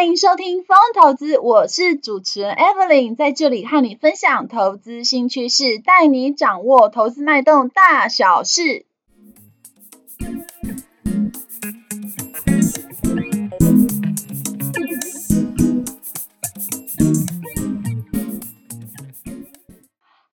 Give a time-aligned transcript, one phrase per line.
[0.00, 8.86] 欢迎收听风投资，我是主持人 Evelyn，在这里和你分享投资新趋势，带你掌握投资脉动大小事。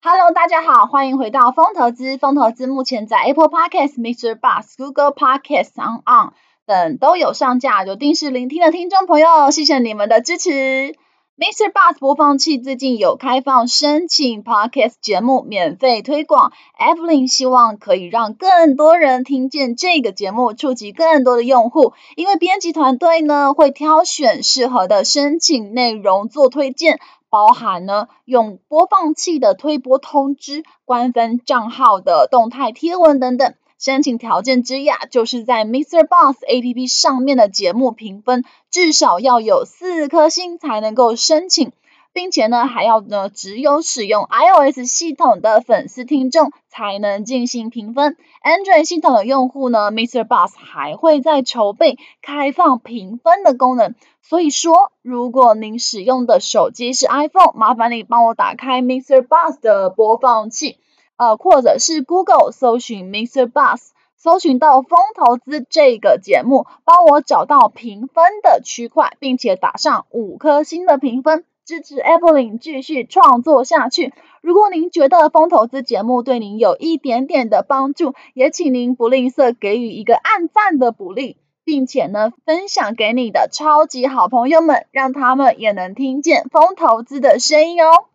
[0.00, 2.16] Hello，大家好，欢迎回到风投资。
[2.16, 4.34] 风投资目前在 Apple Podcast、Mr.
[4.34, 6.32] Bus、Google Podcast、On On
[6.68, 10.50] 等都有上架，有定时聆听的听众朋友，谢谢你们的支持。
[10.50, 11.72] Mr.
[11.72, 21.94] Bus 播放器最近有开放申请 Podcast 节目免费推广，Evelyn 希望可以让更多人听见这个节目，触及更多的用户。
[22.16, 27.00] 因为编辑团队呢会挑选适合的申请内容做推荐，
[27.30, 33.54] 包含呢用播放器的推播通知、官方账号的动态贴文等等。
[33.78, 41.70] 申请条件之一啊，就是在 MixerBox APP 上面的节目评分至少要有四颗星才能够申请，
[42.12, 48.16] 并且呢，还要呢只有使用 iOS 系统的粉丝听众才能进行评分。
[48.42, 50.24] Android 系统的用户呢，Mr.
[50.24, 53.94] Boss 还会在筹备开放评分的功能。
[54.22, 60.78] 所以说，如果您使用的手机是 iPhone，麻烦你帮我打开 MixerBox 的播放器。
[61.18, 63.50] 呃，或者是 Google 搜寻 Mr.
[63.50, 74.14] Bus，搜寻到风投资这个节目，帮我找到评分的区块，并且打上五颗星的评分，支持 Evelyn 继续创作下去。
[74.40, 88.06] 如果您觉得风投资节目对您有一点点的帮助，也请您不吝啬给予一个按赞的鼓励，并且呢，分享给你的超级好朋友们，让他们也能听见风投资的声音哦。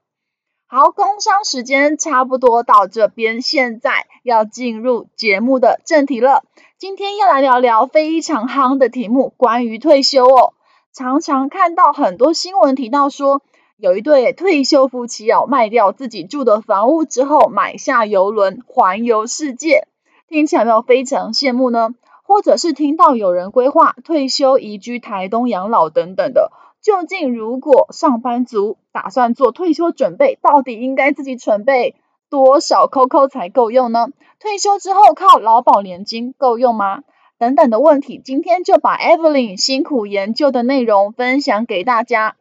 [0.75, 6.43] 好，工商时间差不多到这边，现在要进入节目的正题了。
[6.79, 10.55] 今天要来聊聊非常夯的题目，关于退休哦。
[10.91, 13.43] 常常看到很多新闻提到说，
[13.77, 19.87] 有一对退休夫妻要卖掉自己住的房屋之后，买下游轮环游世界，
[20.27, 21.91] 听起来有没有非常羡慕呢？
[22.23, 26.51] 或者是听到有人规划退休移居台东养老等等的。
[26.83, 31.95] 究竟如果上班族打算做退休准备，到底应该自己准备
[32.29, 34.09] 多少扣扣才够用呢？
[34.41, 37.03] 退休之后靠劳保年金够用吗？
[37.39, 42.35] 等等的问题，今天就把 Evelyn 辛苦研究的内容分享给大家。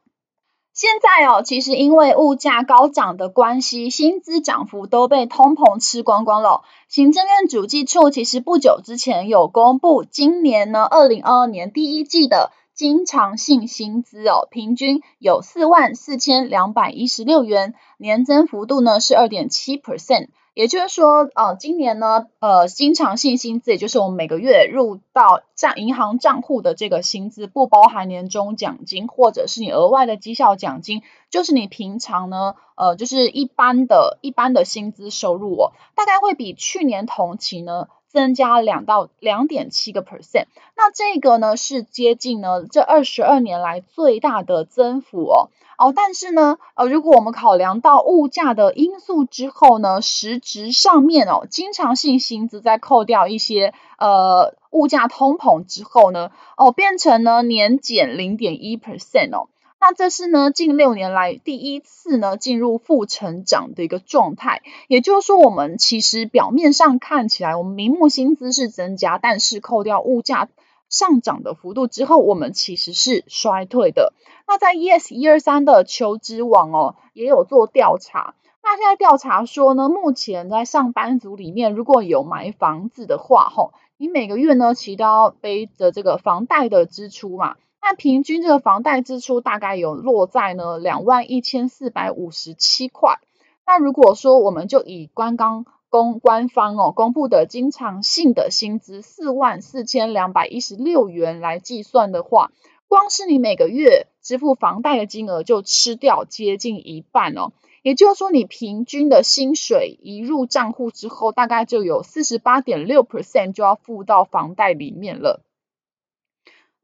[0.74, 6.62] 现在哦，其实因为物价高涨的关系，薪资涨幅都被通膨吃光光了。
[6.88, 12.50] 行政院主计处其实不久之前有公布，今年呢，二零二二年第一季的。
[12.74, 20.28] 经常性薪资哦，平均有四万四千两百一十六元，年增幅度呢是二点七 percent。
[20.54, 31.00] 也就是说，呃，今年呢，呃，经常性薪资，也就是我们每个月入到账银行账户的这个薪资，不包含年终奖金或者是你额外的绩效奖金，
[31.30, 37.88] 就是你平常呢，呃，就是一般的一般的薪资收入哦，大概会比去年同期呢。
[38.12, 40.44] 增加两到两点七个 percent，
[40.76, 59.48] 那这个呢是接近呢这二十二年来最大的增幅哦哦，但是呢呃如果我们考量到物价的因素之后呢，实质上面哦经常性薪资在扣掉一些呃物价通膨之后呢哦变成呢年减零点一 percent 哦。
[59.84, 70.48] 那这是呢近六年来第一次呢进入负成长的一个状态，也就是说，我们其实表面上看起来，我们明目薪资是增加，但是扣掉物价
[70.88, 74.12] 上涨的幅度之后，我们其实是衰退的。
[74.46, 87.56] 那在 ES 一二三的求职网哦也有做调查，那现在调查说呢，目前在上班族里面，如果有买房子的话，吼，你每个月呢其实都要背着这个房贷的支出嘛。
[87.82, 93.18] 那平均这个房贷支出大概有落在呢两万一千四百五十七块。
[93.66, 102.52] 那如果说我们就以刚刚公官方哦公布的经常性的薪资四万四千两百一十六元来计算的话，
[102.86, 107.52] 光是你每个月支付房贷的金额就吃掉接近一半哦。
[107.82, 115.42] 也就是说，你平均的薪水一入账户之后，大概就有四十八点六 percent 就要付到房贷里面了。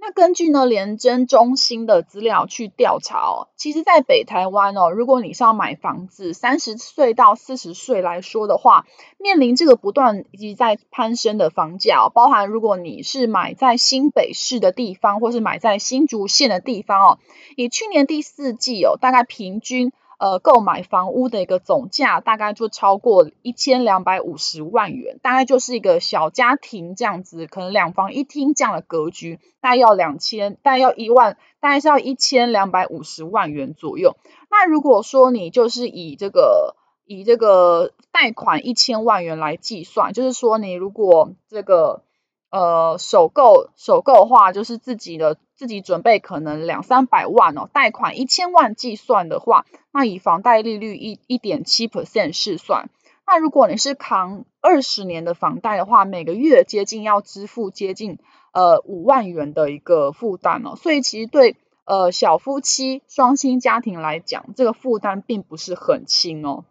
[0.01, 8.87] 那根据呢联征中心的资料去调查哦，其实，在北台湾哦，如果你是要买房子，三十岁到四十岁来说的话，
[9.19, 17.19] 面临这个不断以及在攀升的房价哦，包含如果你是买在新北市的地方，或是买在新竹县的地方哦，
[17.57, 34.17] 以去年第四季哦，大概平均呃购买房屋的一个总价大概就超过一千两百五十万元，大概就是一个小家庭这样子，可能两房一厅这样的格局，大概要两千，大概要一万，大概是要一千两百五十万元左右。
[34.51, 36.75] 那如果说你就是以这个
[37.05, 42.03] 以这个贷款一千万元来计算，就是说你如果这个
[42.51, 52.91] 呃首购首购的话，就是自己的自己准备可能两三百万哦，贷款一千万计算的话，那以房贷利率一一点七 percent 试算，
[53.27, 58.19] 那如果你是扛二十年的房贷的话，每个月接近要支付接近
[58.53, 61.57] 呃五万元的一个负担哦，所以其实对。
[61.91, 66.67] 呃，小夫妻、双薪家庭来讲，这个负担并不是很轻哦。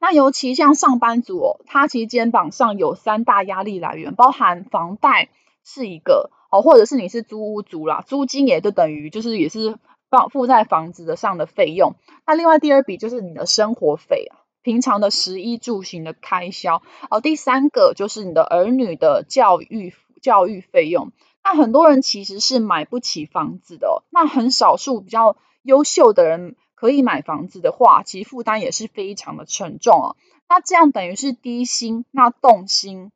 [0.00, 5.28] 那尤其像上班族哦，他其实肩膀上有三大压力来源，包含房贷
[5.64, 9.76] 是一个哦，或者是你是租屋族啦，租金也就等于就是也是
[10.08, 11.96] 放付在房子的上的费用。
[12.26, 17.20] 那另外第二笔就是你的生活费啊，平常的食衣住行的开销哦。
[17.20, 19.92] 第三个就是你的儿女的教育
[20.22, 21.12] 教育费用。
[21.42, 30.16] 那很多人其实是买不起房子的哦，那很少数比较优秀的人可以买房子的话，其实负担也是非常的沉重啊。
[30.48, 33.10] 那这样等于是低薪，那动薪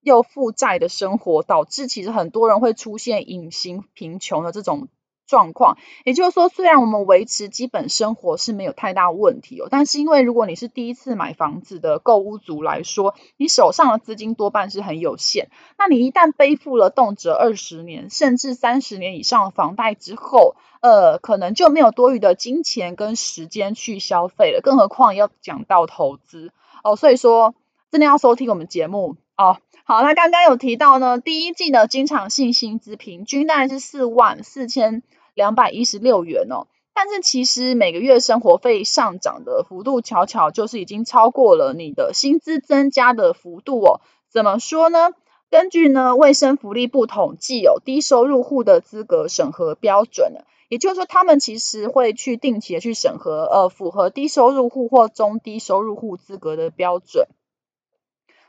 [0.00, 4.88] 又负债的生活，导致其实很多人会出现隐形贫穷的这种。
[5.26, 15.48] 状况，也就是说，虽然我们维持基本生活是没有太大问题哦，但是因为如果你是第一次买房子的购屋族来说，你手上的资金多半是很有限。
[15.76, 26.52] 那你一旦背负了动辄二十年甚至三十年以上的房贷之后，呃，可能就没有多余的金钱跟时间去消费了，更何况要讲到投资
[26.84, 26.94] 哦。
[26.94, 27.54] 所以说，
[27.90, 29.58] 真的要收听我们节目哦。
[29.84, 35.02] 好，那刚刚有提到呢，第一季的经常性薪资平均大概是四万四千。
[35.36, 44.00] 两百一十六元哦，但是其实每个月生活费上涨的幅度，巧巧就是已经超过了你的薪资增加的幅度哦。
[44.30, 45.10] 怎么说呢？
[45.50, 50.32] 根据呢卫生福利部统计哦，低收入户的资格审核标准，
[50.70, 57.28] 也就是说，他们其实会去定期的去审核，呃，符合低收入户或中低收入户资格的标准。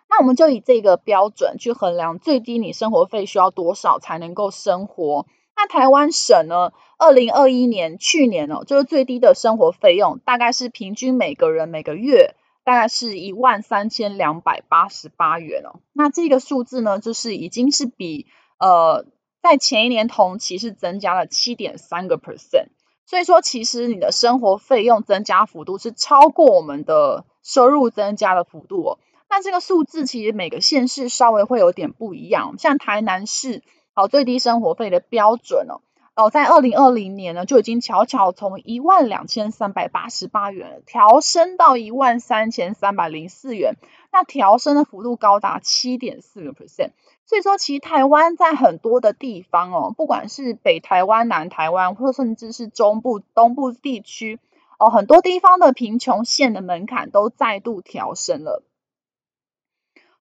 [0.09, 5.25] 那我们就以这个标准去衡量最低你生活费需要多少才能够生活。
[5.59, 15.80] 那台湾省呢，二零二一年去年哦，就是最低的生活费用，大概是平均每个人每个月大概是一万三千两百八十八元哦。
[15.94, 18.27] 那这个数字呢，就是已经是比
[18.59, 19.07] 呃
[19.42, 22.68] 在前一年同期是增加了七点三个 percent。
[23.07, 29.00] 所以说，其实你的生活费用增加幅度是超过我们的收入增加的幅度哦。
[29.27, 33.63] 那这个数字其实每个县市稍微会有点不一样，像台南市。
[33.97, 35.81] 好，最低生活费的标准哦，
[36.13, 43.73] 哦，在二零二零年呢，就已经悄悄从一万两千三百八十八元调升到一万三千三百零四元，
[44.11, 46.91] 那调升的幅度高达七点四个 percent。
[47.25, 54.39] 所以说，其实台湾在很多的地方哦，不管是北台湾、南台湾，或甚至是中部、东部地区
[54.77, 58.61] 哦，很多地方的贫穷线的门槛都再度调升了。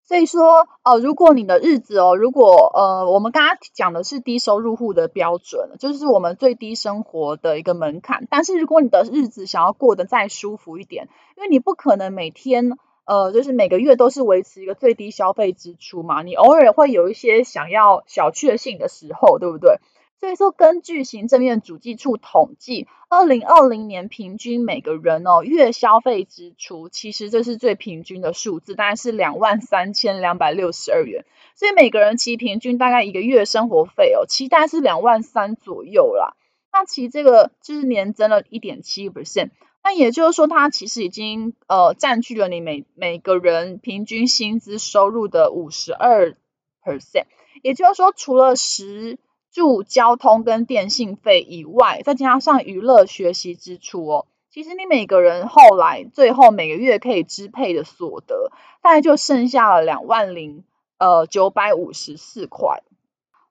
[0.06, 8.28] 所以说，呃，如果你的日子哦，如果呃，我们刚刚讲的是低收入户的标准，就是我们最低生活的一个门槛。
[8.30, 19.80] 但是如果你的日子想要过得再舒服一点，因为你不可能每天呃，就是每个月都是维持一个最低消费支出嘛，你偶尔会有一些想要小确幸的时候，对不对？
[20.18, 31.24] 所以说，根据行政院主计处统计，二零二零年平均每个人哦月消费支出，其实这是最平均的数字，大概是两万三千两百六十二元。
[31.54, 36.34] 所以每个人其实平均大概一个月生活费哦，其实大概是两万三左右啦。
[36.72, 39.50] 那其实这个就是年增了一点七 percent。
[39.84, 46.34] 那也就是说，它其实已经呃占据了你每每个人平均薪资收入的五十二
[46.82, 47.26] percent。
[47.62, 49.18] 也就是说，除了十
[49.56, 60.62] 住交通跟电信费以外，再加上娱乐学习支出哦，其实你每个人后来最后每个月可以支配的所得，大概就剩下了两万零
[60.98, 62.82] 呃九百五十四块。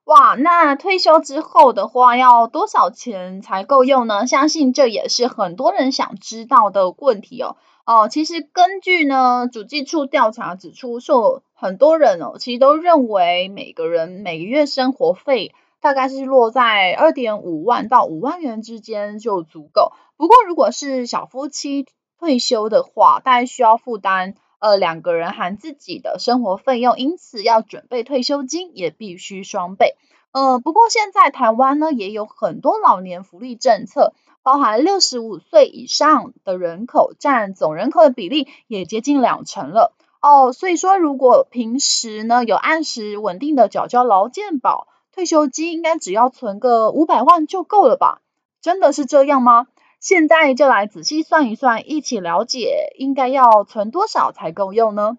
[0.04, 4.28] 哇，那退休之后的话，要多少钱才够用呢？
[4.28, 7.56] 相信这也是很多人想知道的问题哦。
[7.84, 15.52] 哦，其实根据呢，主计处调查指出，说很多人哦，其实都认为每个人每个月生活费。
[15.86, 19.92] 大概是落在二点五万到五万元之间就足够。
[20.16, 21.86] 不过，如果是小夫妻
[22.18, 29.94] 退休的话，大概需要负担呃两个人含自己的生活费用，因此要准备退休金也必须双倍。
[30.32, 34.12] 呃，不过现在台湾呢也有很多老年福利政策，
[34.42, 40.52] 包含六十五岁以上的人口占总人口的比例也接近两成了哦。
[40.52, 48.20] 所以说，如果平时呢有按时稳定的缴交劳健保，退休金应该只要存个五百万就够了吧？
[48.60, 49.66] 真的是这样吗？
[49.98, 55.16] 现在就来仔细算一算，一起了解应该要存多少才够用呢？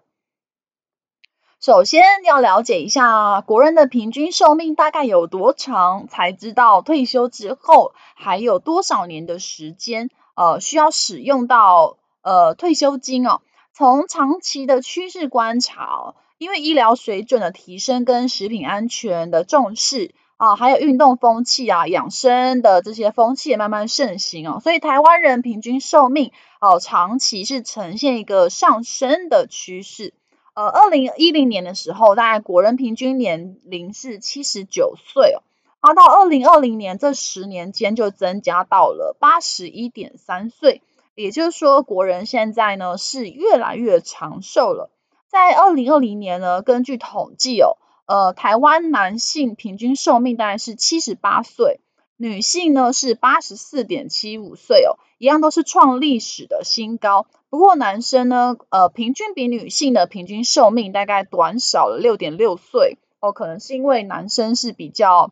[1.60, 13.40] 首先要了解一下国人的平均寿命大概有多长，才知道退休之后还有多少年的时间，呃，需要使用到呃退休金哦。
[13.72, 26.30] 从长期的趋势观察哦，因为医疗水准的提升跟食品安全的重视啊，还有运动风气啊、养生的这些风气也慢慢盛行哦，所以台湾人平均寿命
[26.60, 30.14] 哦，长期是呈现一个上升的趋势。
[30.54, 35.42] 呃，二零一零年的时候，大概国人平均年龄是七十九岁哦，
[35.80, 40.82] 然后到二零二零年这十年间就增加到了八十一点三岁，
[41.16, 44.90] 也就是说，国人现在呢是越来越长寿了。
[45.28, 51.80] 在二零二零年呢，根据统计哦，呃，台湾男性平均寿命大概是七十八岁。
[52.16, 57.26] 女性呢是八十四点七五岁哦，一样都是创历史的新高。
[57.48, 65.30] 不过男生呢，呃，平均比女性的平均寿命大概短少了六点六岁哦，可能是因为男生是比较。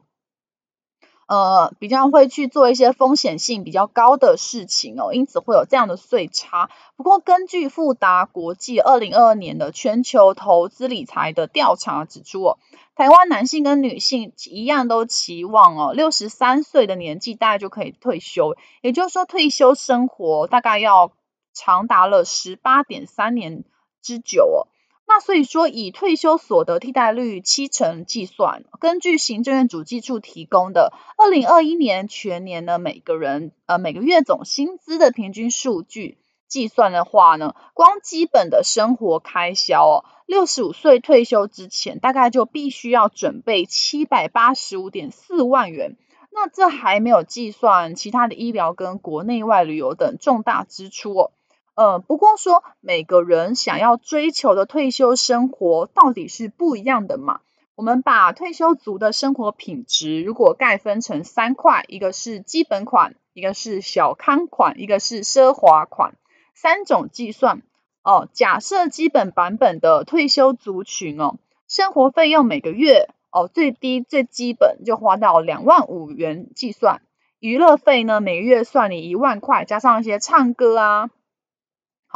[1.26, 6.70] 呃，比较会去做一些风险性比较高的事情哦，因此会有这样的税差。
[6.96, 12.58] 不过，根据富达国际二零二二年的全球投资理财的调查指出哦，
[12.94, 21.10] 台湾男性跟女性一样都期望哦，六十三岁的年纪大概就可以退休，也就是说，退休生活大概要
[21.52, 23.64] 长达了十八点三年
[24.00, 24.68] 之久哦。
[25.08, 45.96] 那所以说，以退休所得替代率七成计算，根据行政院主计处提供的二零二一年全年呢，每个人呃每个月总薪资的平均数据计算的话呢，光基本的生活开销哦，六十五岁退休之前，大概就必须要准备七百八十五点四万元。
[46.32, 51.30] 那这还没有计算其他的医疗跟国内外旅游等重大支出哦。
[51.76, 57.40] 呃，不过说每个人想要追求的退休生活到底是不一样的嘛。
[57.74, 66.14] 我们把退休族的生活品质如果概分成三块，一个是基本款，一个是小康款，一个是奢华款，
[66.54, 67.60] 三种计算
[68.02, 68.26] 哦。
[68.32, 71.36] 假设基本版本的退休族群哦，
[71.68, 77.02] 生活费用每个月哦最低最基本就花到两万五元计算，
[77.38, 81.10] 娱乐费呢每个月算你一万块，加上一些唱歌啊。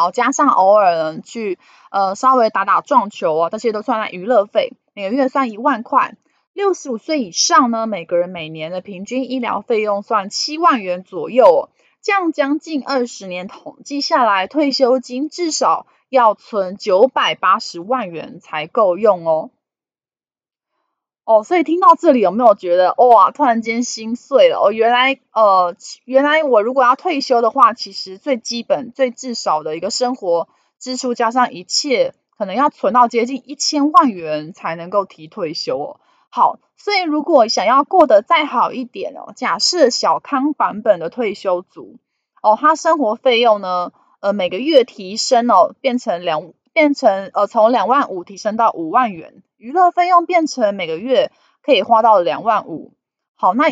[0.00, 1.59] 好，加上偶尔去
[1.90, 6.16] 呃稍微打打撞球啊，这些都算在娱乐费，每个月算一万块。
[6.54, 11.69] 六十五岁以上呢，每个人每年的平均医疗费用算七万元左右，
[12.00, 19.50] 这样将近二十年统计下来，退休金至少要存九百八十万元才够用哦。
[21.31, 24.73] 哦，所以听到这里有没有觉得哇，突然间心碎了哦？
[24.73, 30.49] 原来呃，原来我如果要退休的话，其实最基本、最至少的一个生活
[30.81, 36.01] 支出加上一切，可能要存到接近一千万元才能够提退休哦。
[36.31, 41.99] 好，所以如果想要过得再好一点哦，假设小康版本的退休族
[42.43, 46.53] 哦，他生活费用呢，呃，每个月提升哦，变成两。
[46.73, 52.93] 变成呃，从两万五提升到五万元，娱乐费用变成每个月可以花到两万五。
[53.35, 53.65] 好，那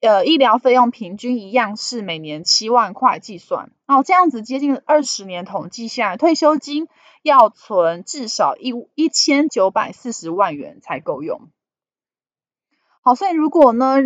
[0.00, 3.70] 呃医疗费用平均一样是每年七万块计算。
[3.86, 6.88] 然后这样子接近二十年统计下来，退休金
[7.22, 11.48] 要存至少一一千九百四十万元才够用。
[13.02, 13.96] 好，所以如果呢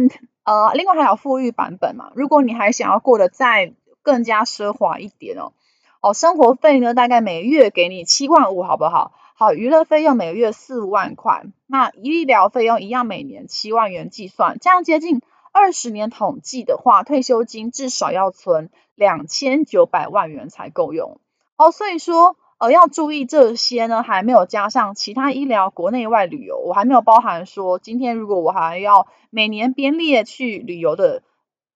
[0.44, 5.52] 呃，另外还有富裕版本嘛，如果你还想要过得再更加奢华一点哦。
[6.00, 9.12] 哦，生活费呢，大概每月给你七万五，好不好？
[9.34, 15.20] 好，娱乐费用每月四万块，那医疗费用一样，每年七万元计算，这样接近
[15.52, 21.18] 二十年统计的话，退休金至少要存两千九百万元才够用。
[21.56, 31.24] 哦，所以说，呃，要注意这些呢，还没有加上其他医疗、国内外旅游，我还没有包含说，今天如果我还要每年编列去旅游的。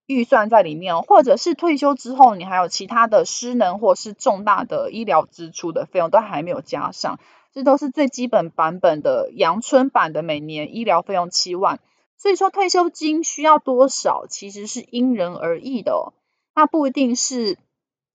[0.06, 7.18] 预算在里面，或者是退休之后，你还有其他的失能或是重大的医疗支出的费用都还没有加上，
[7.52, 11.80] 这都是最基本版本的阳春版的每年医疗费用七万。
[12.18, 16.12] 所以说退休金需要多少，其实是因人而异的哦，
[16.54, 17.59] 那不一定是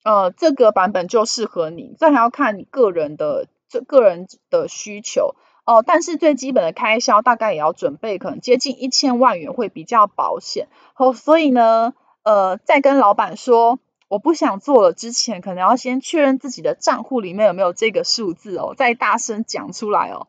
[0.03, 5.36] 呃这个版本就适合你，这还要看你个人的这个人的需求
[5.67, 10.69] 哦，但是最基本的开销大概也要准备可能接近一千万元会比较保险。
[10.95, 11.93] 哦，所以呢，
[12.24, 20.27] 呃，在跟老板说我不想做了之前，可能要先确认自己的账户里面有没有这个数字哦，再大声讲出来哦。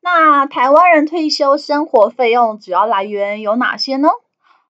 [0.00, 4.08] 那台湾人退休生活费用主要来源有哪些呢？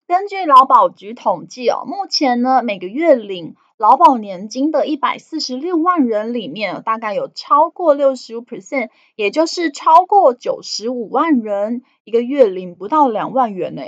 [0.06, 13.82] 根据劳保局统计哦，目前呢，每个月领劳保年金的一百四十六万人里面，大概有超过六十五 percent，也就是超过九十五万人，一个月领不到两万元呢。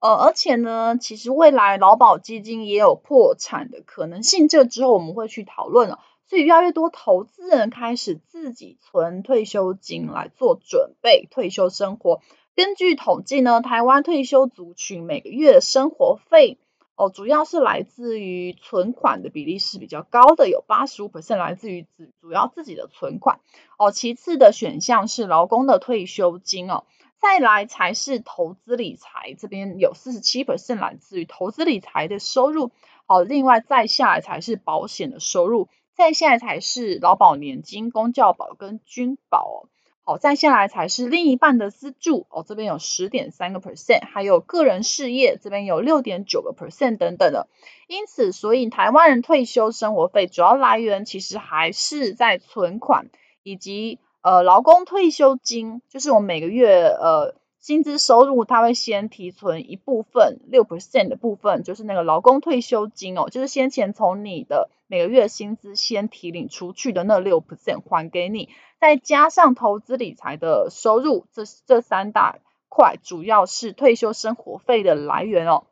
[0.00, 6.00] 呃，而且呢，其实未来劳保基金也有破产的可能性，这之后我们会去讨论了。
[6.28, 12.20] 所以越来越多投资人开始自己存退休金来做准备退休生活。
[12.56, 16.58] 根据统计呢，台湾退休族群每个月生活费
[16.96, 23.40] 哦，主要是来自于存款的比例是比较高的，有八十五%来自于主主要自己的存款
[23.78, 23.92] 哦。
[23.92, 26.84] 其次的选项是劳工的退休金哦，
[27.18, 32.72] 再来才是投资理财，这边有四十七%来自于投资理财的收入
[33.06, 33.22] 哦。
[33.22, 39.68] 另外再下来才是保险的收入，再下来才是劳保年金、公教保跟军保。
[40.08, 47.48] 好，再下来才是另一半的资助哦，这边有十点三个 percent，还有个人事业这边有六点九个 percent 等等的。
[47.88, 53.10] 因此，所以台湾人退休生活费主要来源其实还是在存款
[53.42, 68.50] 以及呃劳工退休金，就是我每个月呃薪资收入，他会先提存一部分六 percent 的部分，就是那个劳工退休金哦，就是先前从你的每个月薪资先提领出去的那六 percent 还给你。
[68.78, 75.64] 再加上投资理财的收入，这这三大块主要是退休生活费的来源哦。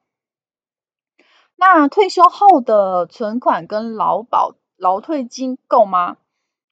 [1.57, 6.17] 那退休后的存款跟劳保劳退金够吗？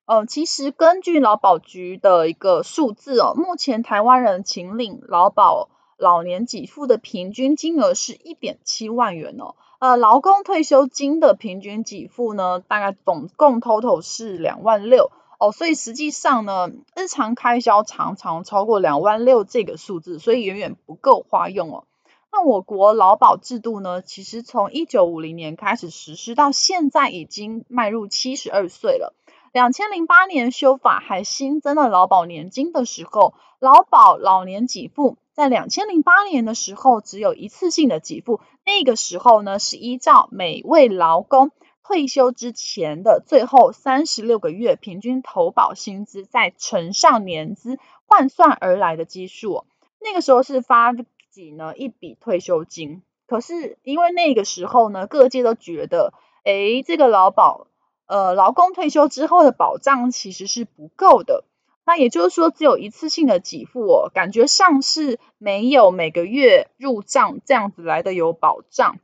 [0.05, 9.55] 呃，其实根据劳保局的一个数字哦，目前台湾人请领劳保老年给付的平均金额是一点七万元哦。
[9.79, 15.13] 呃，劳工退休金的平均给付呢，大概总共 total 是两万六。
[15.43, 21.85] 哦，所以实际上呢，日常开销常常超过两万六这个数字，所以远远不够花用哦。
[22.31, 29.17] 那我国劳保制度呢，其实从一九五零年开始实施到现在已经迈入七十二岁了。
[29.53, 41.51] 两千零八年修法还新增了劳保年金的时候，劳保老年给付在两千零八年的时候只有一次性的给付，那个时候呢是依照每位劳工。
[41.85, 49.65] 退休之前的最后三十六个月平均投保薪资，再乘上年资换算而来的基数，
[50.01, 53.03] 那个时候是发给呢一笔退休金。
[53.27, 56.13] 可是因为那个时候呢，各界都觉得，
[56.45, 57.67] 诶，这个劳保，
[58.07, 61.45] 呃，劳工退休之后的保障其实是不够的。
[61.85, 68.99] 那也就是说，只有一次性的给付哦，感觉上是没有每个月入账这样子来的有保障。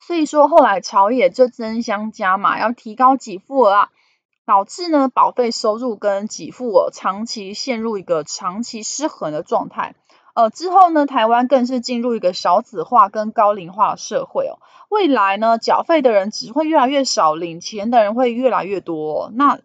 [0.00, 3.90] 所以说，后来朝野就争相加码，要提高给付额啊，
[4.46, 9.94] 导致呢保费收入跟给付额长期陷入一个长期失衡的状态。
[10.34, 14.58] 呃，之后呢，台湾更是进入一个少子化跟高龄化的社会哦。
[14.88, 19.30] 未来呢，缴费的人只会越来越少，领钱的人会越来越多。
[19.34, 19.58] 那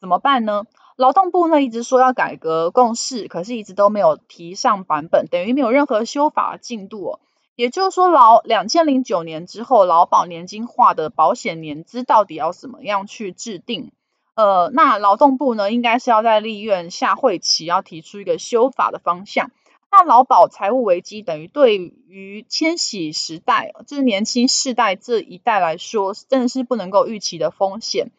[0.00, 0.64] 怎么办呢？
[0.96, 7.20] 劳动部呢一直说要改革共事，可是一直都没有提上版本，等于没有任何修法进度哦。
[7.54, 13.92] 也就是说，劳两千零九年之后，劳保年金化的保险年资到底要怎么样去制定？
[14.34, 19.50] 呃，那劳动部呢，应该是要在立院下会期要提出一个修法的方向。
[19.90, 28.10] 那劳保财务危机等于对于千禧时代，就是年轻世代这一代来说，真的是不能够预期的风险。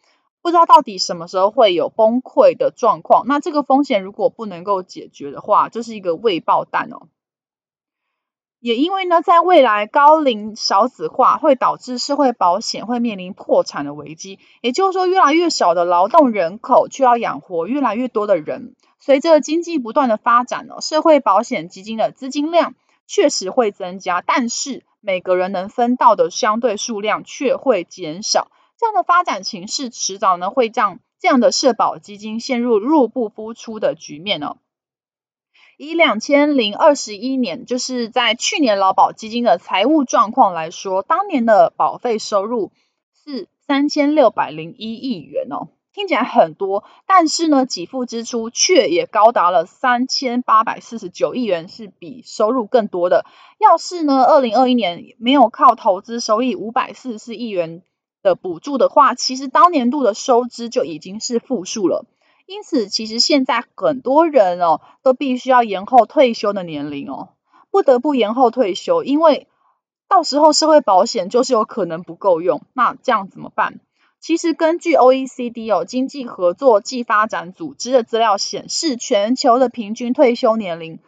[0.44, 3.26] 不知道到底什么时候会有崩溃的状况。
[3.28, 7.08] 那这个风险如果不能够解决的话，就是一个未爆弹哦。
[8.64, 18.74] 也因为呢，在未来高龄少子化会导致社会保险会面临破产的危机，也就是说，越来越少的劳动人口却要养活越来越多的人。
[19.00, 28.48] 随着经济不断的发展呢，社会保险基金的资金量确实会增加，但是每个人能分到的相对数量却会减少。
[28.80, 34.56] 这样的发展情势，迟早呢会让这样的社保基金陷入入不敷出的局面哦。
[35.78, 42.72] 以两千零二十一年，就是在去年劳保基金的财务状况来说，当年的保费收入
[43.26, 53.26] 是三千六百零一亿元哦，听起来很多，但是呢，给付支出却也高达了三千八百四十九亿元，是比收入更多的。
[53.60, 57.82] 要是呢，二零二一年没有靠投资收益五百四十四亿元
[58.22, 62.06] 的补助的话，其实当年度的收支就已经是负数了。
[62.46, 67.30] 因此，其实现在很多人哦，都必须要延后退休的年龄哦，
[67.72, 69.48] 不得不延后退休，因为
[70.10, 72.62] 到时候社会保险就是有可能不够用。
[72.74, 73.80] 那这样怎么办？
[74.20, 81.00] 其实根据 OECD 哦，经济合作暨发展组织的资料显示，全球的平均退休年龄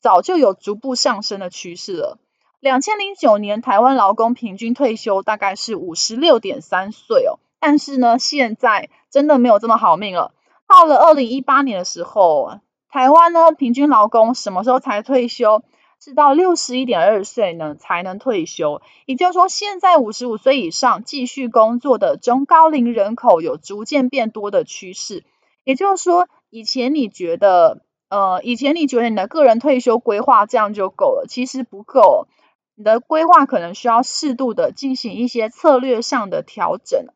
[0.00, 2.18] 早就有逐步上升的趋势了。
[2.60, 10.32] 两千零九年，台湾劳工平均退休大概是五十六点三岁哦，但是呢，现在真的没有这么好命了。
[10.72, 15.62] 到了二零一八年的时候，台湾呢，平均劳工什么时候才退休？
[16.00, 18.80] 是到六十一点二岁呢才能退休。
[19.04, 25.24] 也就是说，现在五十五岁以上继续工作的中高龄人口有逐渐变多的趋势。
[25.62, 32.28] 也就是说，以前你觉得，呃，以前你觉得你的个人退休规划这样就够了，其实不够，
[32.76, 37.08] 你的规划可能需要适度的进行一些策略上的调整。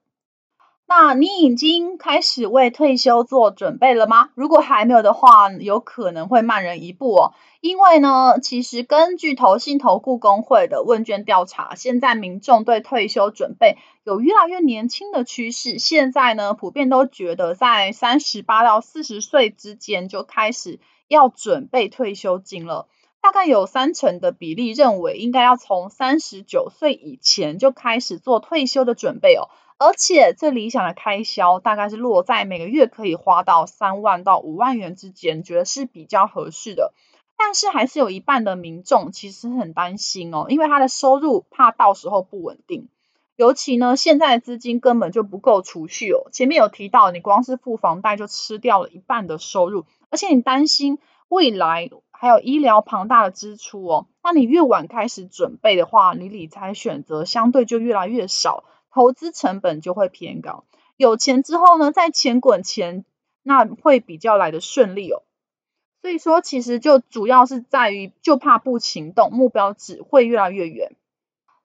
[0.88, 4.30] 那你已经开始为退休做准备了吗？
[4.36, 7.34] 如果还没有的话，有可能会慢人一步哦。
[7.60, 15.80] 因为呢，其实根据投信投顾公会的问卷调查，现在民众对退休准备有越来越年轻的趋势。
[15.80, 22.86] 现在呢，普遍都觉得在三十八到四十岁之间就开始要准备退休金了。
[23.20, 29.50] 大概有三成的比例认为，应该要从三十九岁以前就开始做退休的准备哦。
[29.78, 36.94] 而且最理想的开销大概是落在每个月可以花到三万到五万元之间，觉得是比较合适的。
[37.36, 42.88] 但是还是有一半的民众其实很担心哦，因为他的收入怕到时候不稳定，
[43.36, 46.30] 尤其呢现在的资金根本就不够储蓄哦。
[46.32, 54.06] 前面有提到，你光是付房贷就吃掉了一半的收入，而且你担心未来还有医疗庞大的支出哦。
[54.24, 58.64] 那你越晚开始准备的话，你理财选择相对就越来越少。
[58.96, 60.64] 投资成本就会偏高，
[60.96, 63.04] 有钱之后呢，在钱滚钱，
[63.42, 65.22] 那会比较来得顺利哦。
[66.00, 70.96] 所以说，其实就主要是在于，就怕不行动，目标只会越来越远。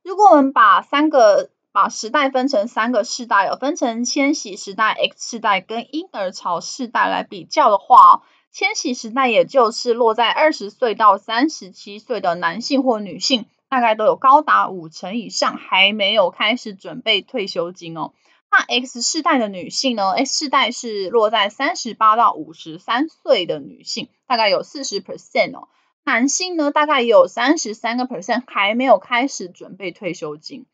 [0.03, 13.45] 如果我们把三个把时代分成三个世代哦，分成千禧时代、X 世代跟婴儿潮世代来比较的话，千禧时代也就是落在二十岁到三十七岁的男性或女性。
[13.71, 18.11] 大概都有高达五成以上还没有开始准备退休金哦。
[18.51, 25.69] 那 X 世代的女性呢？X 世代是落在三十八到五十三岁的女性，大概有四十 percent 哦。
[26.03, 30.65] 男性呢，大概也有三十三个 percent 还没有开始准备退休金。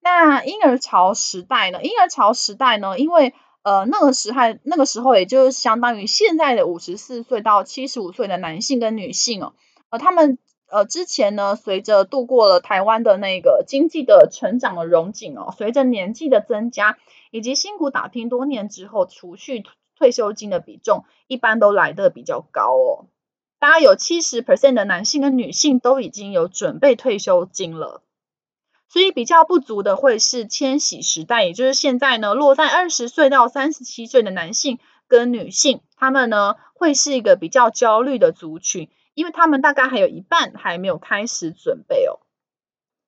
[0.00, 1.82] 那婴儿潮时代呢？
[1.82, 2.98] 婴儿潮时代呢？
[2.98, 9.52] 因为呃那个时代那个时候，也就是相当于现在的五十四岁到七十五岁的男性跟女性哦，
[9.90, 10.38] 呃他们。
[10.68, 16.98] 呃，之前呢，随着度过了台湾的那个经济的成长的荣景哦，随着年纪的增加，
[17.30, 19.62] 以及辛苦打拼多年之后，储蓄
[19.96, 23.06] 退休金的比重一般都来得比较高哦。
[23.60, 28.02] 大概有七十 percent 的男性跟女性都已经有准备退休金了，
[28.88, 38.90] 所以比较不足的会是千禧时代，也就是现在呢，落在二十岁到三十七岁的男性跟女性，他们呢会是一个比较焦虑的族群。
[39.16, 42.20] 因为他们大概还有一半还没有开始准备哦，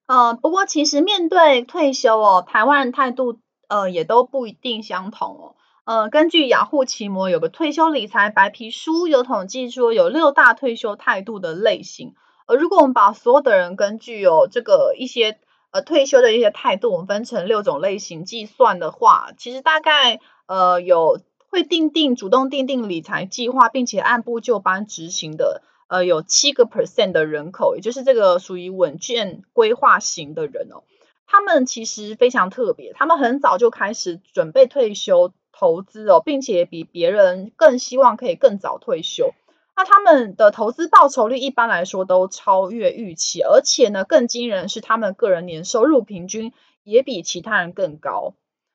[0.06, 5.54] 呃，不过其实面对退休哦，台湾人态度呃也都不一定相同哦。
[5.84, 12.14] 呃，根据雅虎奇摩有个退休理财白皮书，有统计说有六大退休态度的类型。
[12.46, 15.38] 呃如果我们把所有的人根据哦这个一些
[15.72, 25.60] 呃退休的一些态度，我们分成六种类型计算的话，其实大概呃有会定定主动定定理财计划，并且按部就班执行的。
[25.88, 30.84] 呃，有七个 percent 的人口，也就是这个属于稳健规划型的人哦，
[31.26, 39.32] 他们其实非常特别，他们很早就开始准备退休投资哦，并且比别人更希望可以更早退休。
[39.74, 46.52] 那他们的投资报酬率一般来说都超越预期，而且呢，更惊人是他们个人年收入平均
[46.84, 48.34] 也比其他人更高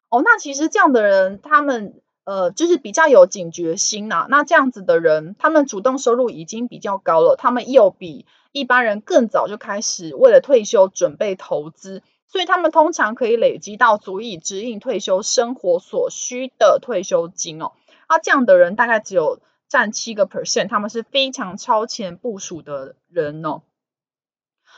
[0.10, 0.22] 哦。
[0.26, 2.02] 那其实这样的人，他们。
[2.26, 4.28] 呃，就是比较有警觉心呐、啊。
[4.30, 17.74] 那这样子的人，他们主动收入已经比较高了，他们又比一般人更早就开始为了退休准备投资，所以他们通常可以累积到足以支应退休生活所需的退休金哦。
[18.08, 23.64] 那这样的人大概只有占七个 percent，他们是非常超前部署的人哦。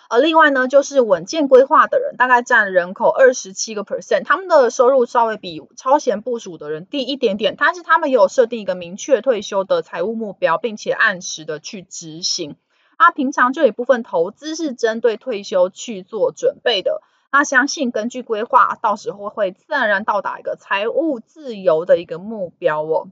[0.10, 12.56] 而另外呢，就是稳健规划的人，大概占人口二十七个 percent，他们的收入稍微比超前部署的人低一点点，但是他们也有设定一个明确退休的财务目标，并且按时的去执行。
[12.98, 17.02] 啊，平常就有一部分投资是针对退休去做准备的。
[17.32, 23.10] 那相信根据规划，到时候会自然而然到达一个财务自由的一个目标哦。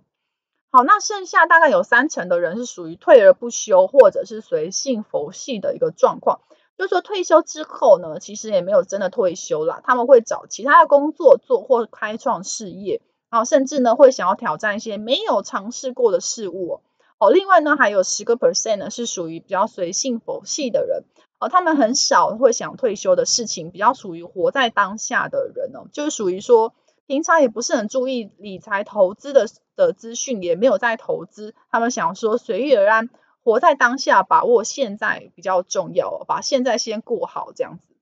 [0.71, 6.39] 好，那剩下大概有三成的人是属于退而不休，或者是随性佛系的一个状况。
[6.77, 16.81] 就说退休之后呢，其实也没有真的退休啦，他们会找其他的工作做，或开创事业，啊，甚至呢会想要挑战一些没有尝试过的事物。
[17.19, 21.03] 哦，另外呢还有十个 percent 呢是属于比较随性佛系的人，
[21.39, 26.73] 哦，他们很少会想退休的事情，比较属于活在当下的人哦，就是属于说
[27.05, 33.09] 平常也不是很注意理财投资的的资讯，也没有在投资，他们想说随遇而安。
[33.43, 37.93] 活在当下，把握现在比较重要，把现在先过好这样子。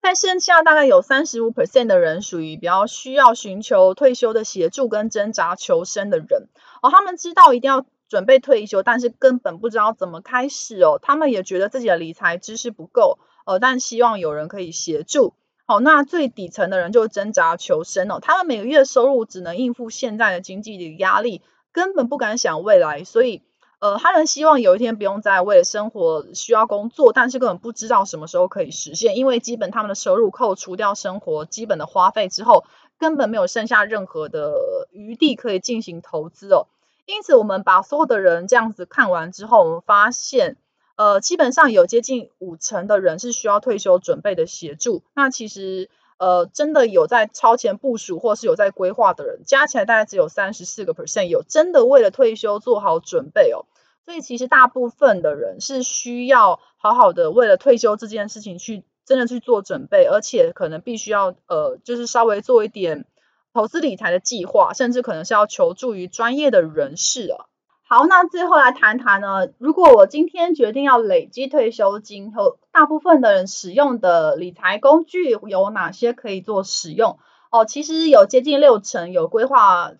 [0.00, 6.48] 但剩下大概有三十五 percent 的人属于比较需要寻求退休的协助跟挣扎求生的人
[6.80, 11.00] 哦，他们知道一定要准备退休，但是根本不知道怎么开始哦。
[11.02, 15.34] 他们也觉得自己的理财知识不够，呃，但希望有人可以协助。
[15.64, 21.42] 好，那最底层的人就挣扎求生哦，他们每个月收入只能应付现在的经济的压力，
[21.72, 23.42] 根本不敢想未来，所以。
[23.86, 32.64] 呃，他们希望有一天不用再为了生活需要工作，但是根本不知道什么时候可以实现，因为基本他们的收入扣除掉生活基本的花费之后，
[32.98, 36.66] 根本没有剩下任何的余地可以进行投资哦。
[37.04, 40.56] 因此，我们把所有的人这样子看完之后，我们发现，
[40.96, 45.04] 呃，基本上有接近五成的人是需要退休准备的协助。
[45.14, 45.88] 那其实。
[46.18, 53.66] 呃，真的有在超前部署或是有在规划的人，加起来大概只有三十四个 percent 有真的为了退休做好准备哦。
[54.06, 63.04] 所以其实大部分的人是需要好好的为了退休这件事情去真的去做准备，而且可能必须要呃，就是稍微做一点
[63.52, 67.46] 投资理财的计划，甚至可能是要求助于专业的人士啊。
[67.88, 77.18] 好，那最后来谈谈呢，如果我今天决定要累积退休金后，大部分的人使用的理财工具有哪些可以做使用？
[77.50, 79.92] 哦，其实有接近六成有规划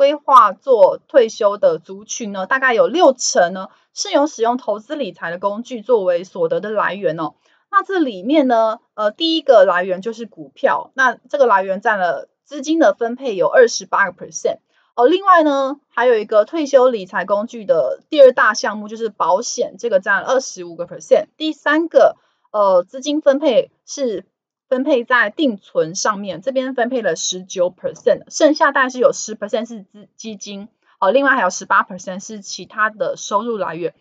[0.00, 7.34] 规划做退休的族群呢，大概有六成呢是有使用投资理财的工具作为所得的来源哦。
[7.70, 14.60] 那这里面呢，呃，第一个来源就是股票，那这个来源占了资金的分配有二十八个 percent。
[14.94, 21.26] 哦，另外呢，还有一个退休理财工具的第二大项目就是保险，这个占二十五个 percent。
[21.36, 22.16] 第三个，
[22.52, 24.24] 呃，资金分配是
[24.70, 30.68] 分配在定存上面，这边分配了十九 percent，剩下大概是有十 percent 是资基金，
[31.00, 33.94] 哦，另外还有十八 percent 是其他的收入来源。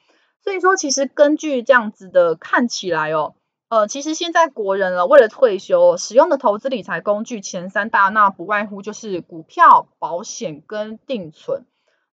[0.44, 3.34] 所以说，其实根据这样子的看起来哦。
[3.68, 11.66] 呃，其实现在国人了，为了退休使用的投资理财工具前三大，那不外乎就是股票、保险跟定存。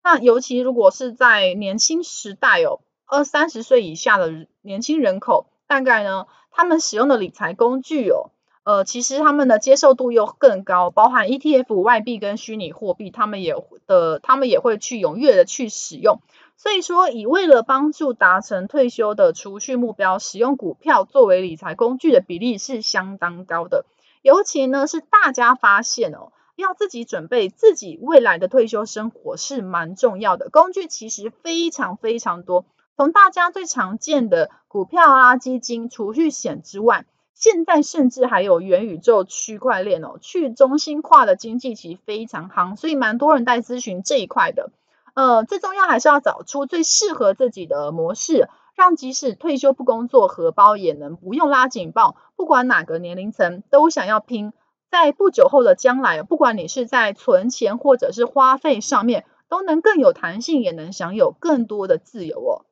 [0.02, 8.30] 那尤其如果是在年轻时代哦，二三十岁以下的年轻人口，大概呢，他们使用的理财工具哦，
[8.66, 13.54] 呃，其实他们的接受度又更高，包含 ETF、外币跟虚拟货币，他们也
[13.86, 16.20] 的，他们也会去踊跃的去使用。
[16.56, 23.84] 所以说，以为了帮助达成退休的储蓄目标，使用股票作为理财工具的比例是相当高的。
[24.22, 30.50] 尤其呢，是大家发现哦，要自己准备自己未来的退休生活是蛮重要的。
[30.50, 32.64] 工具其实非常非常多，
[32.96, 44.70] 从大家最常见的股票啊、基金、储蓄险之外，现在甚至还有元宇宙、区块链哦，去中心化的经济其实非常夯，所以蛮多人在咨询这一块的。
[45.12, 52.16] 呃，最重要还是要找出最适合自己的模式，让即使退休不工作，荷包也能不用拉警报。
[52.36, 54.54] 不管哪个年龄层都想要拼，
[54.90, 62.65] 在不久后的将来，不管你是在存钱或者是花费上面，都能更有弹性，也能享有更多的自由哦。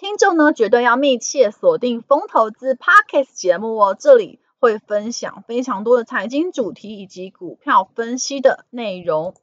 [0.00, 9.34] 听众呢，绝对要密切锁定风投资 Podcast 节目哦，这里会分享非常多的财经主题以及股票分析的内容。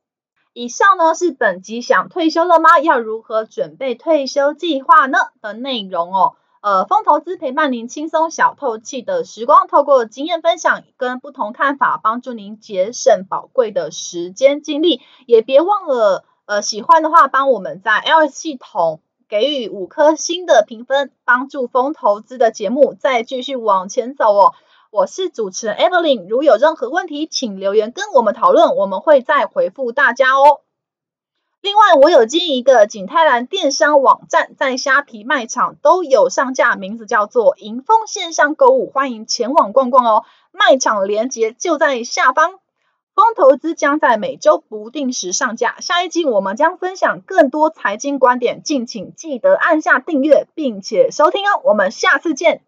[0.53, 2.79] 以上呢是本集想退休了吗？
[2.79, 5.19] 要如何准备退休计划呢？
[5.43, 6.37] 的内容哦。
[6.63, 15.01] 呃，风投资陪伴您轻松小透气的时光，透过经验分享跟不同看法，帮助您节省宝贵的时间精力。
[15.27, 24.53] 也别忘了，呃，喜欢的话，帮我们在 L 系统给予五颗星的评分，帮助风投资的节目再继续往前走哦。
[24.89, 30.61] 我是主持人 Evelyn，如有任何问题，请留言跟我们讨论，我们会再回复大家哦。
[31.59, 40.23] 另外，我有经营一个景泰蓝电商网站，在虾皮卖场都有上架，名字叫做莹丰线上购物，欢迎前往逛逛哦。
[40.51, 42.59] 卖场链接就在下方。
[43.17, 51.59] 风投资将在每周不定时上架，下一季我们将分享更多财经观点，敬请记得按下订阅并且收听哦。
[51.63, 52.61] 我们下次见。